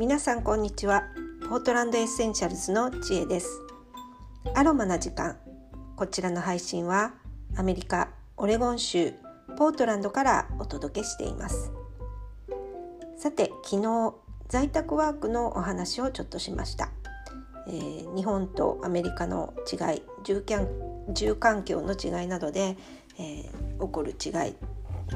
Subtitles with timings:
[0.00, 1.02] 皆さんこんにちは。
[1.50, 3.60] ポートランドエッセンシャルズの知恵です。
[4.54, 5.36] アロマな時間。
[5.94, 7.12] こちらの配信は
[7.54, 8.08] アメリカ
[8.38, 9.12] オレゴン州
[9.58, 11.70] ポートランドからお届けしています。
[13.18, 14.14] さて昨日
[14.48, 16.88] 在宅ワークのお話をちょっとしました、
[17.68, 20.42] えー、日本とアメリカの違い住
[21.12, 22.78] 住環境の違いなどで、
[23.18, 24.54] えー、起こる違い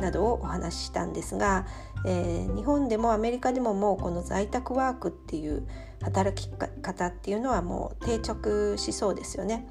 [0.01, 1.67] などをお話ししたんですが、
[2.07, 5.67] えー、日本でもアメリカでももうこの在宅ワークっていう
[6.03, 6.49] 働き
[6.83, 9.69] 方っていうのはもう定着しそうですよね。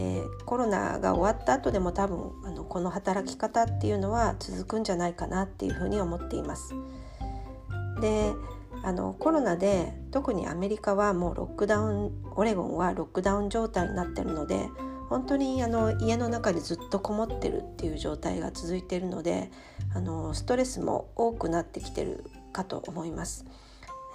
[0.00, 6.74] えー、コロナが終わった後でも多分あのこの働き方っていうのは続くんじゃないかなっていうふうに思っています。
[8.00, 8.34] で
[8.82, 14.68] あのコロナで特にアメリカはもうロックダウンオレゴンはロックダウン状態になってるので
[15.14, 19.52] 本当にあの家の中でずっとこもってるっていう状態が続いているので
[19.94, 23.46] あのストレスも多くなってきてるかと思います。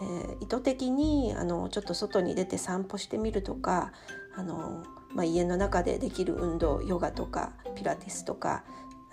[0.02, 3.94] えー、意図的にあのちょっと外に出て散歩してみるとか
[4.36, 4.84] あの、
[5.14, 8.66] まあ、家の中でできる運動ヨガとかピラティスとか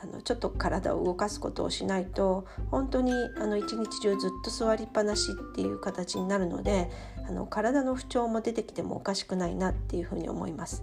[0.03, 6.91] あのちょっと体を動かすことをしないと本当にあの一日中ずっと座りっぱなしっていう形になるので
[7.29, 10.83] あの体の不調も出てきてもおかしくないなっていうふうに思います。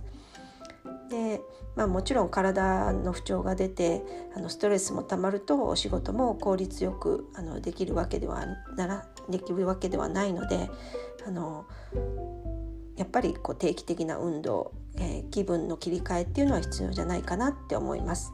[1.10, 1.42] で、
[1.76, 4.04] まあ、もちろん体の不調が出て
[4.36, 10.70] あのストレスもたまるとお仕事も効率よくあのできるわけではならできるわけではないので
[11.26, 11.66] あの
[12.96, 18.34] やっぱりこう定期的な運動、えー、気分の切り替えっていうのは必要じゃないかなって思います。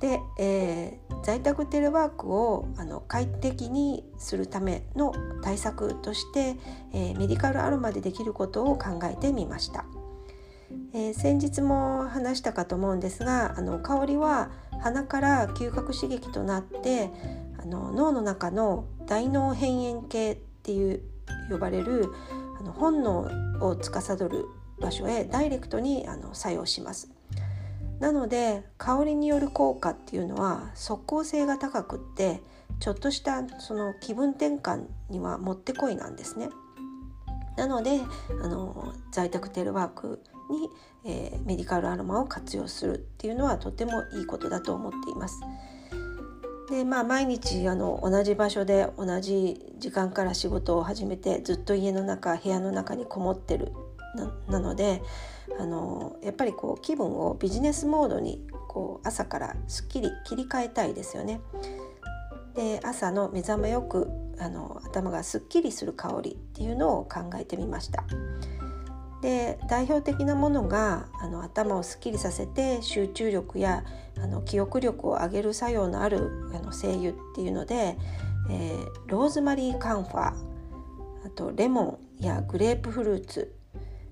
[0.00, 5.12] で、えー、在宅テレワークをあの快適にするための
[5.42, 6.56] 対策として、
[6.92, 9.84] えー、メディカルアロマでできることを考えてみました。
[10.94, 14.50] えー、先日も話したかと思うんですがあの香りは
[14.82, 17.10] 鼻から嗅覚刺激となって
[17.58, 21.02] あの脳の中の大脳辺縁系っていう
[21.50, 22.12] 呼ばれる
[22.60, 23.30] あの本能
[23.60, 24.46] を司る
[24.80, 27.10] 場所へダイレクトにあの作用します。
[28.00, 32.42] なので香りによる効果っていうのは即効性が高くって
[32.80, 36.50] ちょっとしたその気分転換にはもってこいなんですね。
[37.56, 38.00] なので
[38.42, 40.20] あの在宅テレワーク
[40.50, 40.70] に、
[41.04, 45.40] えー、メディカルアロマを活用するっていうのはとてもいいことだと思っています。
[46.70, 53.72] でまあ、毎日あの同じ場所で同じ時間から仕事を始めてずっと家の中部屋の中にこもってる
[54.48, 55.02] なので
[55.58, 61.40] あのやっぱりこう気分をビジネスモードにこう朝からすっきり切り替えたいですよね。
[62.54, 68.04] で朝の目覚めよくあの頭がすっきりする香りっていうのを考えてみました。
[69.22, 73.84] で代表的なものがあの頭をすっきりさせて集中力や
[74.18, 77.96] あの記憶力を上げる作用のあるあの精油っていうので、
[78.50, 80.34] えー、ローズマリーカンファー
[81.24, 83.54] あとレモンやグレープフルーツ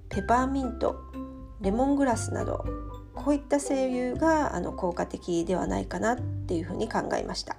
[0.08, 0.96] ペパーミント
[1.60, 2.64] レモングラスなど
[3.16, 7.56] こういった精油があの効果的ではないかなっていうふうに考えました。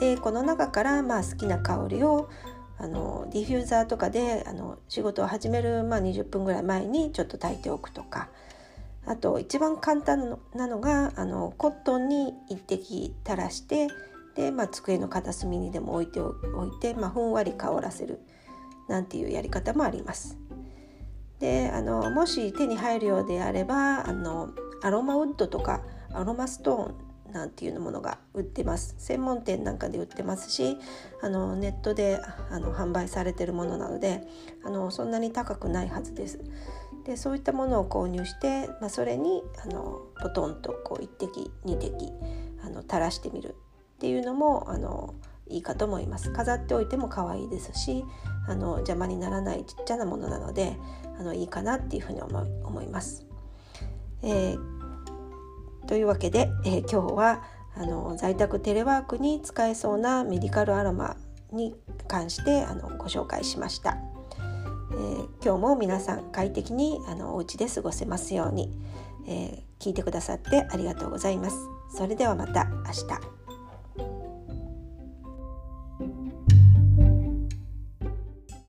[0.00, 2.28] でこの中からまあ好きな香りを
[2.82, 8.28] あのディフューザーとかであの仕事を始める、まあ、20分ぐらい前にちょっと炊いておくとか
[9.06, 13.86] あと一番簡単なのがあのコットンに1滴垂らして
[14.34, 16.32] で、まあ、机の片隅にでも置いてお
[16.66, 18.20] いて、まあ、ふんわり香らせる
[18.88, 20.36] なんていうやり方もあります。
[21.38, 24.50] であのもし手に入るようであればあの
[24.82, 25.82] アロマウッドとか
[26.12, 30.76] アロマストーンなんていうものが売ってます専門店なんかで売ってますし
[31.22, 32.20] あのネットで
[32.50, 34.22] あの販売されてるものなので
[34.64, 36.40] あのそんなに高くないはずです。
[37.04, 42.12] でそういったものを購入して、まあ、それにあのポトンとこう1滴2滴
[42.64, 45.14] あの垂らしてみるっていうのもあの
[45.48, 48.04] いいかと思います飾っておいても可愛いですし
[48.46, 50.76] あの邪魔にならないちっちゃなものなので
[51.18, 53.26] あのいいかなっていうふうに思い思います。
[54.22, 54.71] えー
[55.92, 57.44] というわけで、えー、今日は
[57.76, 61.18] あの在宅テレワークに使えそうなメディカルアロマ
[61.52, 61.74] に
[62.08, 63.98] 関してあのご紹介しました、
[64.92, 68.70] えー、今日も皆さん快適にあのお家で過ごせますように、
[69.28, 71.56] えー、聞いてくださってありがとうございます。
[71.94, 73.41] それではまた明日。